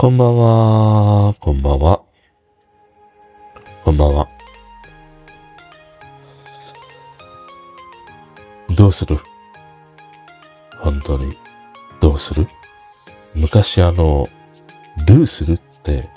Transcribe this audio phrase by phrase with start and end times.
[0.00, 2.00] こんばんは、こんばんは。
[3.84, 4.28] こんばんは。
[8.74, 9.18] どうする？
[10.80, 11.36] 本当に、
[12.00, 12.46] どうする？
[13.34, 14.26] 昔あの、
[15.06, 16.08] do するって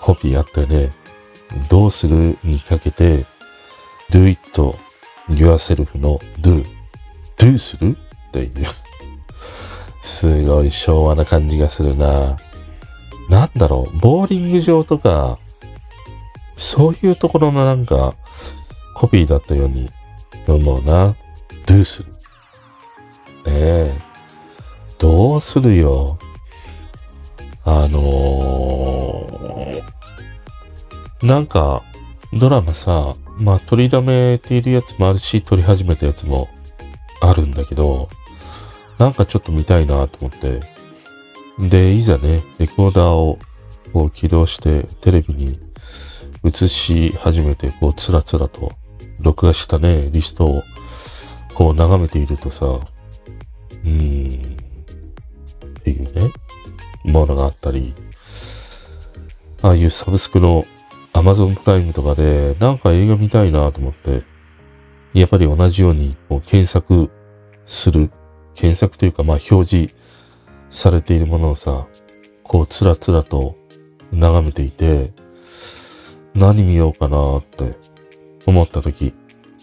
[0.00, 0.90] コピーあったよね。
[1.68, 3.26] どうするにかけて、
[4.10, 4.40] do it
[5.28, 6.64] yourself の do、
[7.36, 7.94] do する？
[8.28, 8.50] っていう。
[10.00, 12.38] すごい昭和な感じがするな。
[13.28, 15.38] なんだろう、ボーリング場とか、
[16.56, 18.14] そういうところのなんか、
[18.94, 19.90] コピーだったように
[20.46, 21.14] 思うな。
[21.66, 22.12] do する？
[22.12, 22.16] ね
[23.46, 23.92] え。
[24.98, 26.18] どうするよ？
[27.64, 31.82] あのー、なんか、
[32.32, 36.48] ドラマさ、まあ、取りだめているやつもあるし、撮り始めたやつも
[37.20, 38.08] あるんだけど、
[38.98, 40.77] なんかちょっと見たいなと思って。
[41.58, 43.38] で、いざね、レコーダーを
[43.92, 45.60] こう起動してテレビに
[46.44, 48.72] 映し始めて、こう、つらつらと
[49.20, 50.62] 録画したね、リストを
[51.54, 56.30] こう眺めているとさ、うーん、っていうね、
[57.04, 57.92] ものがあったり、
[59.62, 60.64] ああいうサブスクの
[61.12, 64.22] Amazon プライムとかで、なんか映画見たいなと思って、
[65.14, 67.10] やっぱり同じようにこう検索
[67.66, 68.12] する、
[68.54, 69.94] 検索というかまあ表示
[70.68, 71.86] されているものをさ、
[72.42, 73.56] こうつらつらと
[74.12, 75.12] 眺めていて、
[76.34, 77.76] 何見ようかなって
[78.46, 79.14] 思った時、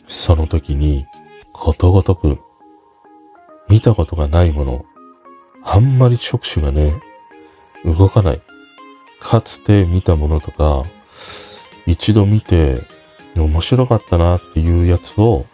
[0.08, 1.06] その時に
[1.54, 2.40] ことごとく
[3.70, 4.86] 見たことがないもの、
[5.64, 7.02] あんまり触手がね、
[7.84, 8.42] 動かない。
[9.20, 10.84] かつて見たものとか、
[11.88, 12.82] 一度見て
[13.36, 15.46] 面白かったなっていうやつを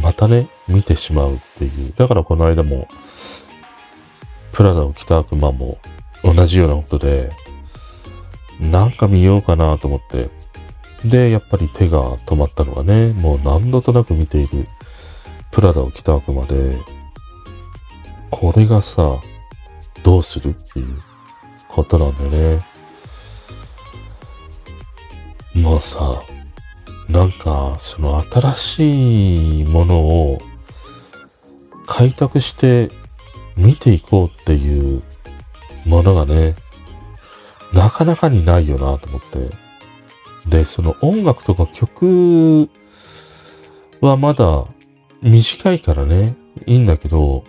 [0.00, 1.92] またね、見てしまうっていう。
[1.94, 2.88] だからこの間も、
[4.52, 5.78] プラダを着た悪魔も
[6.22, 7.30] 同じようなことで、
[8.60, 10.30] なんか見ようかなと思って。
[11.04, 14.68] で、やっぱり手が止まったのがね、もう何度となく見ている
[15.50, 16.76] プラダを着た悪魔で、
[18.30, 19.18] これがさ、
[20.04, 20.86] どうするっていう
[21.68, 22.64] ことなんだよね。
[25.54, 26.22] もうさ、
[27.08, 30.38] なんか、その新しいものを
[31.86, 32.90] 開拓して
[33.56, 35.02] 見ていこうっていう
[35.86, 36.54] ものがね、
[37.72, 39.50] なかなかにないよなと思って。
[40.48, 42.68] で、その音楽とか曲
[44.00, 44.66] はまだ
[45.22, 46.34] 短いからね、
[46.66, 47.44] いいんだけど、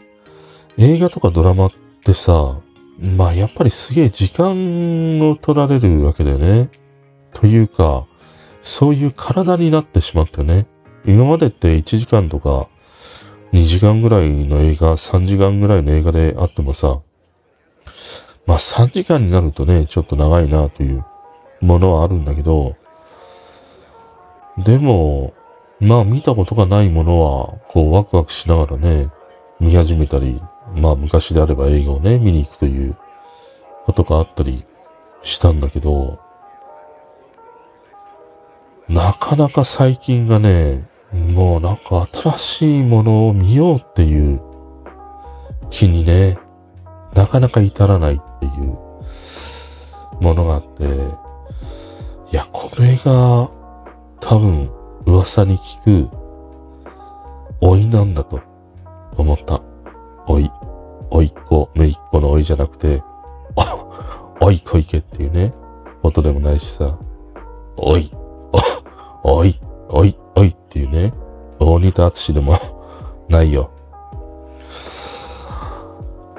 [0.77, 1.71] 映画とかドラマっ
[2.03, 2.59] てさ、
[2.99, 6.69] まあやっぱりすげえ時間を取られるわけだよね。
[7.33, 8.05] というか、
[8.61, 10.67] そういう体になってしまってね。
[11.05, 12.69] 今までって1時間とか
[13.53, 17.01] 2時間ぐらいの映画、3時間ぐらいの映画であってもさ、
[18.47, 21.05] まあ3時間になるとね、ちょっと長いなという
[21.61, 22.75] ものはあるんだけど、
[24.57, 25.35] でも、
[25.79, 29.11] まあ見たことがないものは、こうワクワクしながらね、
[29.59, 30.41] 見始めたり、
[30.75, 32.97] まあ昔であれば映画をね、見に行くという
[33.85, 34.65] ことがあったり
[35.21, 36.19] したんだけど、
[38.89, 44.41] なかなか最近がね、もうなんか新しいものを見ようっていう
[45.69, 46.37] 気にね、
[47.13, 48.77] なかなか至らないっていう
[50.21, 50.83] ものがあって、
[52.31, 53.49] いや、これが
[54.19, 54.71] 多分
[55.05, 56.23] 噂に聞く
[57.61, 58.41] 老いなんだと
[59.15, 59.61] 思った。
[60.27, 60.51] 老い。
[61.11, 63.03] 老いっ子、めいっ子の老いじゃなくて、
[63.55, 65.53] お、 老い小池っていうね、
[66.01, 66.97] ことでもないしさ、
[67.77, 68.11] 老い、
[69.23, 69.59] お、おい、
[69.89, 71.13] おい、おいっていうね、
[71.59, 72.57] 大仁田厚でも
[73.29, 73.69] ないよ。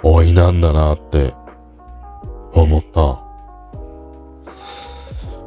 [0.03, 1.34] おいなんだなって
[2.53, 3.22] 思った。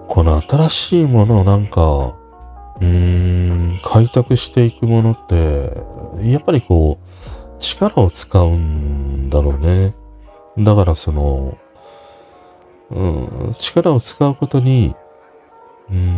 [0.07, 5.83] この新しいものをなんか、うーん、開拓していくものって、
[6.23, 9.95] やっぱりこう、力を使うんだろうね。
[10.57, 11.57] だからその、
[12.89, 14.95] うん、力を使うことに、
[15.91, 16.16] うん、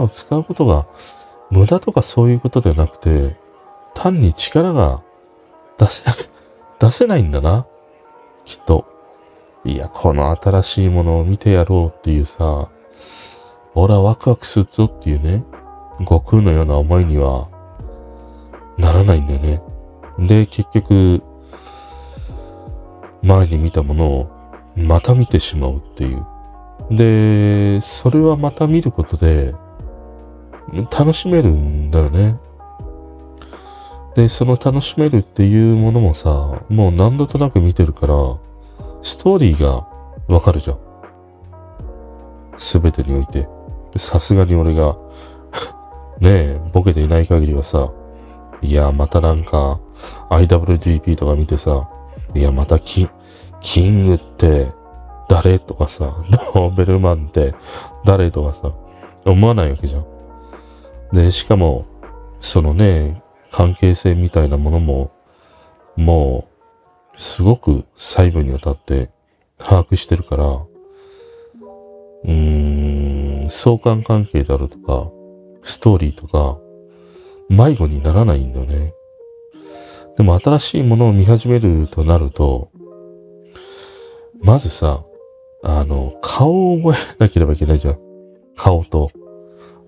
[0.00, 0.86] を使うことが
[1.50, 3.36] 無駄とかそういうことではなくて、
[3.94, 5.02] 単に力が
[5.78, 6.04] 出せ、
[6.78, 7.66] 出せないんだな。
[8.44, 8.86] きっと。
[9.64, 12.68] いや、この新しいものを見てやろうっていうさ、
[13.74, 15.44] 俺はワクワクするぞっていうね、
[16.00, 17.48] 悟空のような思いには
[18.78, 19.62] ならないんだよね。
[20.18, 21.22] で、結局、
[23.22, 24.30] 前に見たものを
[24.76, 26.24] また見てしまうっていう。
[26.90, 29.54] で、それはまた見ることで
[30.72, 32.36] 楽しめるんだよね。
[34.14, 38.14] で、その楽しめるっていうものもさ、もう何度となく見てるから、
[39.02, 39.86] ストーリーが
[40.28, 40.78] わかるじゃん。
[42.58, 43.48] すべてにおいて。
[43.96, 44.96] さすがに俺が
[46.20, 47.90] ねえ、ボケていない限りはさ、
[48.62, 49.80] いや、またなんか、
[50.30, 51.88] IWGP とか見てさ、
[52.34, 53.08] いや、またキ
[53.60, 54.72] キングって
[55.28, 56.16] 誰とかさ、
[56.54, 57.54] ノーベルマンって
[58.04, 58.72] 誰とかさ、
[59.24, 60.04] 思わないわけじゃん。
[61.12, 61.86] で、しかも、
[62.40, 65.10] そのね、関係性みたいなものも、
[65.96, 66.48] も
[67.16, 69.10] う、すごく細部にわたって
[69.58, 75.10] 把握してるから、うーん、相関関係であるとか、
[75.62, 76.58] ストーリーとか、
[77.48, 78.94] 迷子にならないんだよね。
[80.16, 82.70] でも新しいものを見始めるとなると、
[84.42, 85.04] まずさ、
[85.62, 87.98] あの、顔を覚えなければいけないじゃん。
[88.56, 89.10] 顔と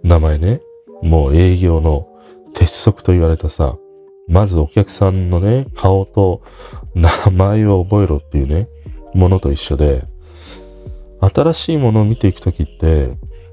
[0.03, 0.61] 名前ね。
[1.03, 2.09] もう営業の
[2.55, 3.77] 鉄則と言われたさ、
[4.29, 6.43] まずお客さんのね、顔と
[6.95, 8.69] 名前を覚えろっていうね、
[9.15, 10.05] ものと一緒で、
[11.21, 13.11] 新しいものを見ていくときって、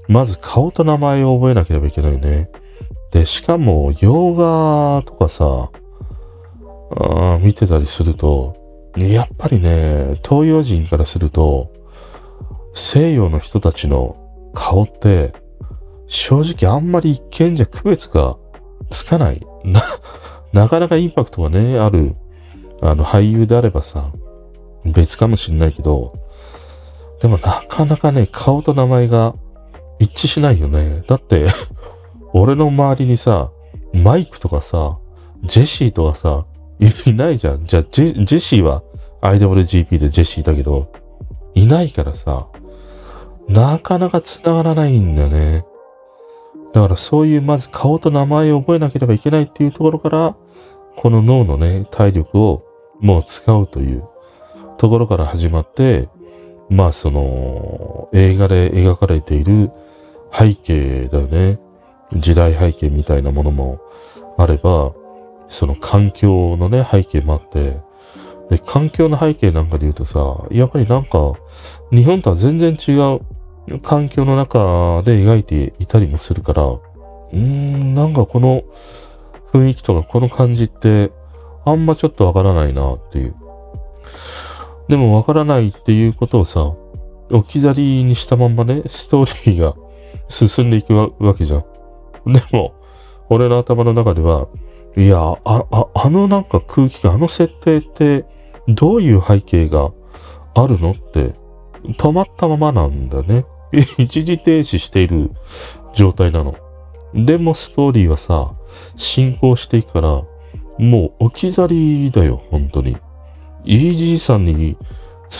[0.08, 2.50] まず顔と名前を覚えなければいけないね。
[3.12, 5.70] で、しかも、洋画とかさ、
[6.96, 8.56] あ見てたりすると、
[8.96, 11.72] やっぱりね、東洋人からすると、
[12.72, 14.16] 西洋の人たちの
[14.54, 15.32] 顔って、
[16.10, 18.36] 正直あんまり一見じゃ区別が
[18.90, 19.46] つかない。
[19.64, 19.80] な、
[20.52, 22.16] なかなかインパクトがね、ある、
[22.82, 24.10] あの、俳優であればさ、
[24.84, 26.14] 別かもしんないけど、
[27.22, 29.36] でもなかなかね、顔と名前が
[30.00, 31.04] 一致しないよね。
[31.06, 31.46] だって
[32.34, 33.52] 俺の周りにさ、
[33.92, 34.98] マイクとかさ、
[35.42, 36.44] ジェシーとかさ、
[37.06, 37.66] いないじゃん。
[37.66, 38.82] じゃジェ、ジェシーは
[39.22, 40.90] IWGP でジェシーだけど、
[41.54, 42.48] いないからさ、
[43.48, 45.64] なかなか繋がらないんだよね。
[46.72, 50.36] だからそういうまず顔と名前を覚えなければいけないっていうところから、
[50.96, 52.62] この脳のね、体力を
[53.00, 54.04] もう使うという
[54.76, 56.08] ところから始まって、
[56.68, 59.70] まあその映画で描かれている
[60.32, 61.58] 背景だよね。
[62.12, 63.80] 時代背景みたいなものも
[64.38, 64.92] あれば、
[65.48, 67.80] その環境のね、背景もあって、
[68.50, 71.34] で、環境の背景なんかで言うとさ、やっぱりなんか、
[71.92, 73.20] 日本とは全然違う
[73.78, 78.64] 環境の中で描いていたりもするから、うーん、なんかこの
[79.52, 81.12] 雰囲気とかこの感じって、
[81.64, 83.34] あんまちょっとわからないなっていう。
[84.88, 86.72] でもわからないっていうことをさ、
[87.30, 89.76] 置き去りにしたまんまね、ストーリーが
[90.28, 92.32] 進んでいくわけじゃん。
[92.32, 92.74] でも、
[93.28, 94.48] 俺の頭の中では、
[94.96, 98.24] いや、あ、あ、あのなんか空気感、あの設定って、
[98.66, 99.92] どういう背景が
[100.54, 101.34] あるのって、
[101.84, 103.44] 止まったままなんだね。
[103.98, 105.30] 一時停止している
[105.94, 106.54] 状態なの。
[107.14, 108.52] でもストーリーはさ、
[108.96, 110.22] 進行していくから、
[110.78, 112.96] もう置き去りだよ、本当に。
[113.64, 114.76] イージーさんに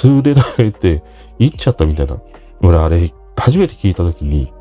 [0.05, 1.03] 連れられて
[1.39, 2.21] 行っちゃったみたいな。
[2.63, 4.53] 俺あれ、初めて聞いた時に、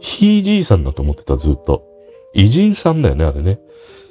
[0.00, 1.84] ひいじいさんだと思ってた、ずっと。
[2.34, 3.60] 偉人さんだよね、あれね。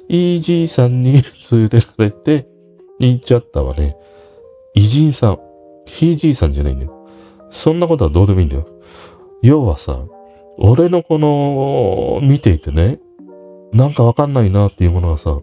[0.08, 1.22] イージーさんに
[1.52, 2.46] 連れられて
[2.98, 3.96] 行っちゃったわね。
[4.74, 5.38] 偉人さん。
[5.86, 7.06] ひいじいさんじゃないんだよ。
[7.50, 8.66] そんなことはどうでもいいんだよ。
[9.44, 10.06] 要はさ、
[10.56, 12.98] 俺のこの、見ていてね、
[13.74, 15.38] なんかわかんないなっていうものがさ、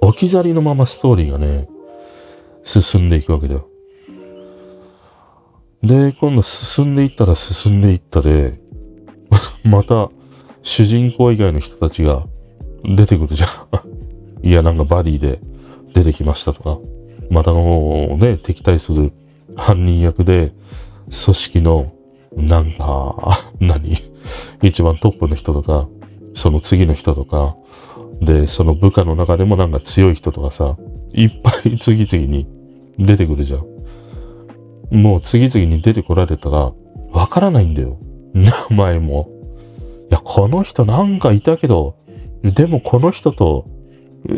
[0.00, 1.68] 置き去りのままストーリーがね、
[2.64, 3.68] 進んでいくわけだよ。
[5.84, 8.58] で、今度進んでいったら進んでいったで、
[9.62, 10.10] また、
[10.62, 12.26] 主人公以外の人たちが
[12.82, 13.48] 出てくるじゃん。
[14.44, 15.38] いや、なんかバディで
[15.92, 16.80] 出てきましたとか。
[17.30, 19.12] またもうね、敵対する
[19.54, 20.52] 犯人役で、
[21.24, 21.93] 組織の、
[22.36, 23.96] なんか、 何？
[24.62, 25.88] 一番トップの人とか、
[26.34, 27.56] その次の人とか、
[28.20, 30.76] で、その部下の中でもなんか強い人とかさ、
[31.12, 32.46] いっぱい 次々に
[32.98, 33.64] 出てくるじゃん。
[35.02, 36.72] もう次々に出てこられたら、
[37.12, 37.98] わからないんだよ。
[38.32, 39.28] 名前も。
[40.10, 41.96] いや、この人なんかいたけど、
[42.42, 43.66] でもこの人と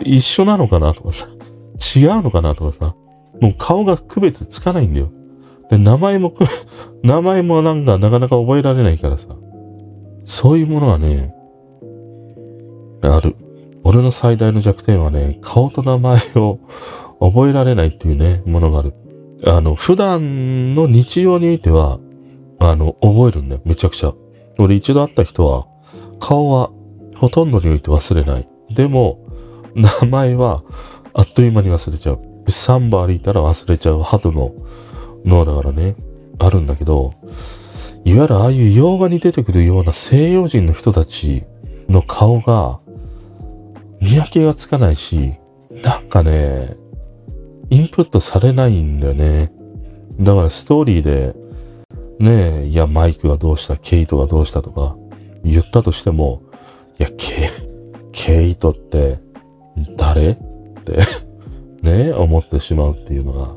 [0.05, 1.29] 一緒なのかなとかさ、
[1.97, 2.95] 違うのかなとかさ、
[3.41, 5.11] もう顔が区別つかないんだよ。
[5.71, 6.35] で、名前も
[7.03, 9.29] 名前もなんかなかなか覚えられないからさ、
[10.25, 11.35] そういうものはね、
[13.03, 13.37] ある。
[13.85, 16.59] 俺の最大の弱点はね、顔と名前を
[17.21, 18.95] 覚えられないっていうね、ものがある。
[19.47, 21.99] あの、普段の日常においては、
[22.59, 23.61] あの、覚えるんだよ。
[23.65, 24.13] めちゃくちゃ。
[24.59, 25.67] 俺一度会った人は、
[26.19, 26.71] 顔は
[27.15, 28.49] ほとんどにおいて忘れない。
[28.75, 29.19] でも、
[29.75, 30.63] 名前は
[31.15, 32.21] あっという間に忘れちゃう。
[32.49, 34.53] サンバ歩いたら忘れちゃう鳩の
[35.27, 35.97] 脳だからね、
[36.39, 37.15] あるんだけど、
[38.05, 41.45] いわゆるああいう洋画に出てくるような西洋人の人たち
[41.89, 42.81] の顔が
[44.01, 45.35] 見分けがつかないし、
[45.83, 46.77] なんかね、
[47.71, 49.53] インプットされないんだよね。
[50.21, 51.35] だからストーリーで、
[52.19, 54.97] ねえ、いや、マイクがどうした、ケイトがどうしたとか
[55.45, 56.43] 言ったとしても、
[56.99, 57.51] いや、ケ、
[58.13, 59.21] ケイトって
[59.97, 60.31] 誰？
[60.31, 60.37] っ
[60.85, 60.99] て
[61.83, 63.57] ね、思ってしまうっていうのが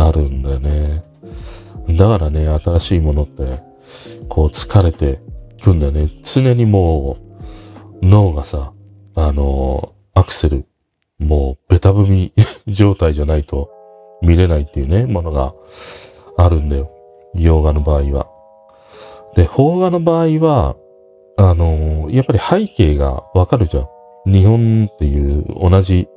[0.00, 1.04] あるんだよね。
[1.90, 3.60] だからね、新しいものって、
[4.28, 5.20] こう疲れて
[5.62, 6.08] くんだよね。
[6.22, 7.18] 常にも
[8.02, 8.72] う、脳がさ、
[9.14, 10.66] あの、アクセル、
[11.18, 12.32] もうベタ踏み
[12.66, 13.70] 状態じゃないと
[14.22, 15.54] 見れないっていうね、ものが
[16.36, 16.90] あるんだよ。
[17.34, 18.26] 洋画の場合は。
[19.34, 20.76] で、邦画の場合は、
[21.38, 24.32] あのやっぱり背景がわかるじゃん。
[24.32, 26.08] 日本っていう同じ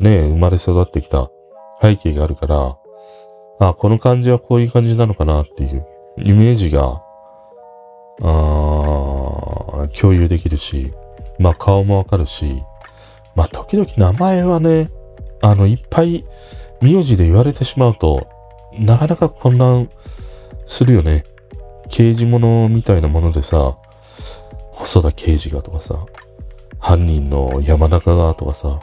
[0.00, 1.30] ね、生まれ育ってきた
[1.82, 2.76] 背景があるから、
[3.68, 5.86] あ、この感じはこういう感じなのかなっていう
[6.18, 7.02] イメージが、
[8.22, 10.92] あ共有できるし、
[11.38, 12.62] まあ顔もわかるし、
[13.34, 14.90] まあ時々名前はね、
[15.42, 16.24] あの、いっぱい
[16.80, 18.26] 名字で言われてしまうと、
[18.78, 19.90] なかなか混乱
[20.66, 21.24] するよね。
[21.88, 23.76] 刑事物みたいなものでさ、
[24.72, 26.06] 細田刑事がとかさ、
[26.78, 28.80] 犯人の山中がとかさ、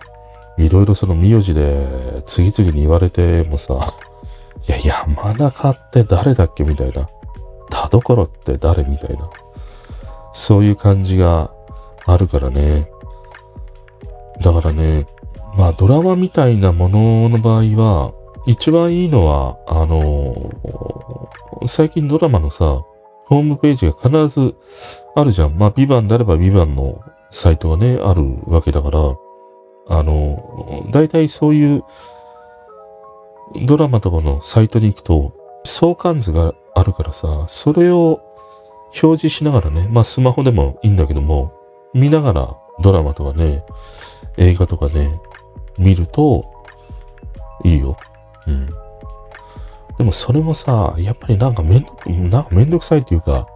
[0.57, 3.93] いろいろその名字で次々に言われてもさ、
[4.67, 7.09] いや、山中って誰だっけみたいな。
[7.69, 9.29] 田所って誰みたいな。
[10.33, 11.51] そういう感じが
[12.05, 12.89] あるからね。
[14.41, 15.07] だからね、
[15.57, 18.13] まあドラマみたいなものの場合は、
[18.45, 22.81] 一番いいのは、あのー、最近ドラマのさ、
[23.25, 24.55] ホームページが必ず
[25.15, 25.57] あるじゃん。
[25.57, 28.99] まあ、ビバンであればビバンのサイトがね、あるわけだから、
[29.89, 31.83] あの、大体そういう
[33.65, 38.21] ドラマとかのサイトに行くと、相関図があるからさ、それを
[39.01, 41.53] 表示しながらね、まあスマホでもいいんだけども、
[41.93, 43.63] 見ながらドラマとかね、
[44.37, 45.19] 映画とかね、
[45.77, 46.45] 見ると
[47.63, 47.97] いいよ。
[48.45, 48.69] うん。
[49.97, 53.47] でもそれもさ、やっぱりなんかめんど、なんかめんどくさいっていうか、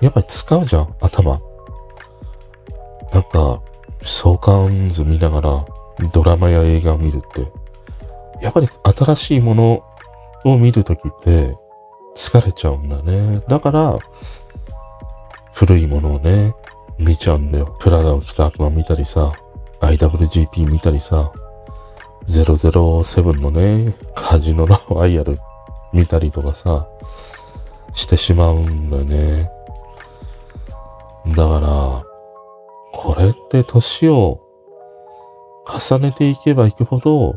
[0.00, 1.40] やっぱり使うじゃん、頭。
[3.12, 3.62] なんか、
[4.02, 5.66] 相関図見ながら
[6.12, 7.50] ドラマや映画を見るって、
[8.40, 9.82] やっぱり新しいもの
[10.44, 11.56] を見るときって
[12.14, 13.42] 疲れちゃうんだね。
[13.48, 13.98] だから、
[15.52, 16.54] 古いものをね、
[16.98, 17.76] 見ちゃうんだよ。
[17.78, 19.32] プラダを着た悪魔見たりさ、
[19.80, 21.32] IWGP 見たりさ、
[22.28, 25.38] 007のね、カジノのワイヤル
[25.92, 26.88] 見たりとかさ、
[27.94, 29.50] してしまうんだよね。
[31.28, 32.04] だから、
[32.92, 34.40] これって年を
[35.66, 37.34] 重ねていけばいくほど、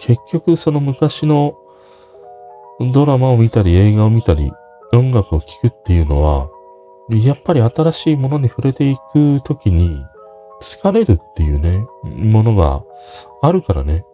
[0.00, 1.56] 結局その昔の
[2.92, 4.50] ドラマを見たり映画を見たり
[4.92, 6.48] 音楽を聴くっていうのは、
[7.10, 10.04] やっぱり新しいものに触れていくときに
[10.60, 12.82] 疲れるっていうね、ものが
[13.42, 14.04] あるからね。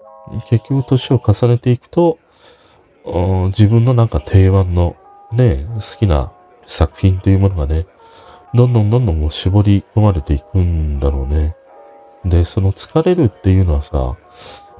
[0.48, 2.18] 結局年を重ねていくと、
[3.48, 4.96] 自分のなんか定番の
[5.32, 6.32] ね、好きな
[6.66, 7.86] 作品というものがね、
[8.54, 11.54] どんどんどんどん絞り込まれていくんだろうね。
[12.24, 14.16] で、その疲れるっていうのはさ、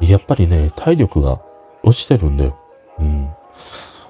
[0.00, 1.40] やっぱりね、体力が
[1.82, 2.58] 落ちてるんだよ。
[2.98, 3.28] うん。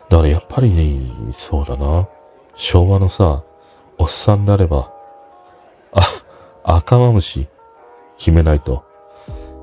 [0.09, 2.09] だからやっぱりね、そうだな。
[2.55, 3.43] 昭和のさ、
[3.99, 4.93] おっさんであれば、
[5.93, 6.02] あ、
[6.64, 7.49] 赤マムシ
[8.19, 8.85] 決めないと。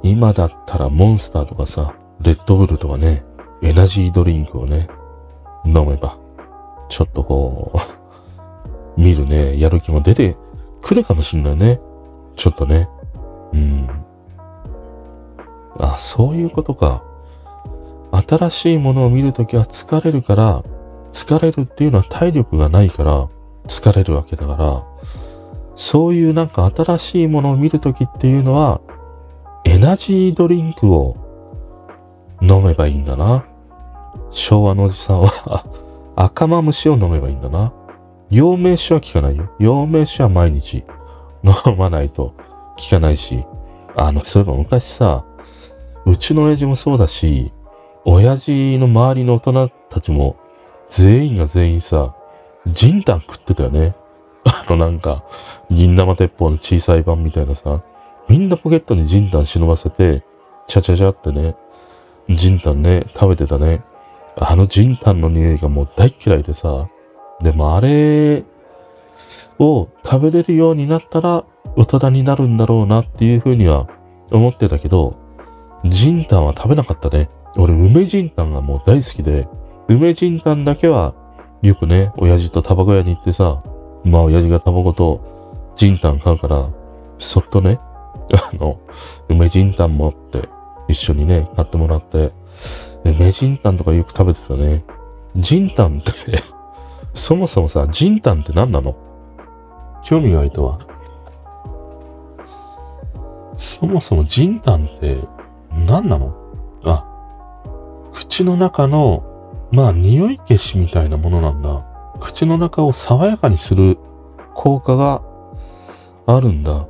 [0.03, 3.23] 今だったらモンスターとかさ、レッドブルとかね、
[3.61, 4.87] エナジードリンクをね、
[5.65, 6.17] 飲めば、
[6.89, 7.71] ちょっとこ
[8.97, 10.35] う見るね、やる気も出て
[10.81, 11.79] くるかもしんないね。
[12.35, 12.89] ちょっとね。
[13.53, 14.02] うん。
[15.79, 17.03] あ、そういうことか。
[18.11, 20.63] 新しいものを見るときは疲れるから、
[21.11, 23.27] 疲れるっていうのは体力がないから
[23.67, 24.83] 疲れるわけだから、
[25.75, 28.81] そういうなんか新しいものを見るときっていうのは、
[29.65, 31.17] エナジードリンクを
[32.41, 33.45] 飲めばいいんだな。
[34.29, 35.65] 昭和のおじさんは
[36.15, 37.71] 赤マムシを飲めばいいんだな。
[38.29, 39.49] 陽明酒は効かないよ。
[39.59, 40.83] 陽明酒は毎日
[41.43, 42.33] 飲まないと
[42.77, 43.45] 効かないし。
[43.95, 45.23] あの、そういえば昔さ、
[46.05, 47.51] うちの親父もそうだし、
[48.05, 50.35] 親父の周りの大人たちも
[50.89, 52.15] 全員が全員さ、
[52.67, 53.95] ジンタン食ってたよね。
[54.45, 55.23] あのなんか、
[55.69, 57.83] 銀玉鉄砲の小さい版みたいなさ、
[58.27, 60.23] みんなポケットにジンタン忍ばせて、
[60.67, 61.55] ちゃちゃちゃってね、
[62.29, 63.83] ジンタンね、食べてたね。
[64.35, 66.89] あのジンタンの匂いがもう大嫌いでさ、
[67.41, 68.43] でもあれ
[69.59, 71.45] を食べれるようになったら
[71.75, 73.87] 大人になるんだろうなっていうふうには
[74.31, 75.17] 思ってたけど、
[75.85, 77.29] ジンタンは食べなかったね。
[77.55, 79.47] 俺、梅ジンタンがもう大好きで、
[79.87, 81.13] 梅ジンタンだけは
[81.61, 83.63] よくね、親父とタバコ屋に行ってさ、
[84.03, 86.69] まあ親父がタバコとジンタン買うから、
[87.19, 87.79] そっとね、
[88.33, 88.79] あの、
[89.29, 90.47] 梅ジンタン持って
[90.87, 92.31] 一緒にね、買ってもらって、
[93.03, 94.85] 梅ジンタンとかよく食べてたね。
[95.35, 96.11] ジンタンって
[97.13, 98.95] そもそもさ、ジンタンって何なの？
[100.03, 100.79] 興味が湧いたわ。
[103.55, 105.17] そもそもジンタンって
[105.73, 106.33] 何なの？
[106.83, 107.05] あ、
[108.13, 109.23] 口の中の、
[109.71, 111.85] まあ匂い消しみたいなものなんだ。
[112.19, 113.97] 口の中を爽やかにする
[114.53, 115.23] 効果が
[116.25, 116.87] あるんだ。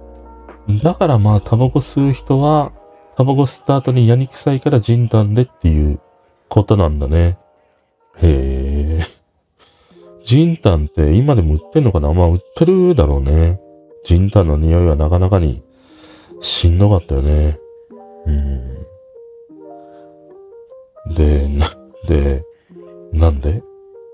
[0.84, 2.72] だからまあタバコ吸う人は、
[3.16, 6.00] タバコ吸った後にやにくさいからジンタンでっていう
[6.50, 7.38] ことなんだね。
[8.18, 9.04] へえ。
[10.24, 12.14] ジンタンって今でも売ってんのかな？
[12.14, 13.60] まあ売ってるだろうね。
[14.04, 15.64] ジンタンの匂いはなかなかに
[16.42, 17.60] しんどかったよね。
[18.26, 18.86] うん。
[21.16, 21.68] で、な、
[22.08, 22.44] で、
[23.12, 23.64] なんで？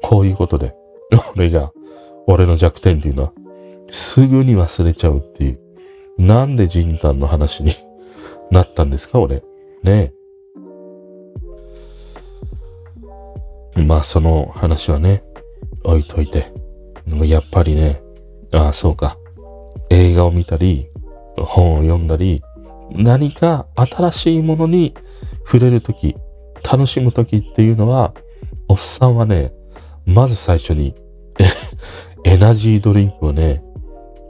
[0.01, 0.75] こういうことで。
[1.35, 1.71] 俺が、
[2.27, 3.33] 俺の弱点っていうのは、
[3.91, 5.59] すぐに忘れちゃうっていう。
[6.17, 7.71] なんでジンタンの話に
[8.51, 9.19] なったんですか？
[9.19, 9.43] 俺。
[9.83, 10.13] ね
[13.75, 13.81] え。
[13.81, 15.23] まあその話はね、
[15.83, 16.51] 置いといて。
[17.25, 18.01] やっぱりね、
[18.51, 19.17] ああ、そうか。
[19.89, 20.89] 映画を見たり、
[21.37, 22.43] 本を読んだり、
[22.91, 24.95] 何か新しいものに
[25.45, 26.15] 触れるとき、
[26.63, 28.13] 楽しむときっていうのは、
[28.67, 29.51] おっさんはね、
[30.05, 30.95] まず最初に、
[32.25, 33.63] エナジードリンクをね、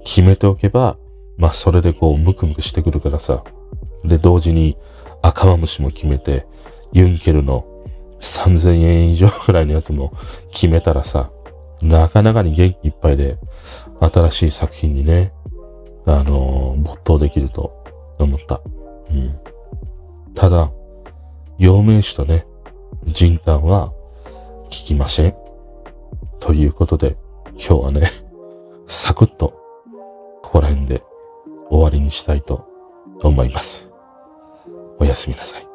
[0.04, 0.98] 決めておけば、
[1.38, 3.44] まあそれでこうムクムクしてくるからさ。
[4.04, 4.78] で、同時に
[5.22, 6.48] 赤マムシも決めて、
[6.94, 7.66] ユンケルの
[8.22, 10.13] 3000円以上ぐらいのやつも
[10.51, 11.32] 決めたらさ、
[11.82, 13.38] なかなかに元気いっぱいで、
[14.00, 15.34] 新しい作品にね、
[16.06, 17.78] あのー、没頭できると
[18.23, 18.61] 思った。
[19.11, 19.39] うん。
[20.33, 20.71] ただ、
[21.57, 22.45] 陽明酒とね、
[23.05, 25.35] 人丹は効きません。
[26.39, 27.17] ということで、
[27.53, 28.07] 今日はね、
[28.88, 29.53] サクッと、
[30.41, 31.03] ここら辺で
[31.69, 32.65] 終わりにしたいと
[33.21, 33.93] 思います。
[34.99, 35.68] おやすみなさい。